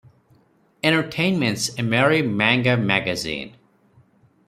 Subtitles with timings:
[0.83, 3.55] Entertainment's "AmeriManga" magazine.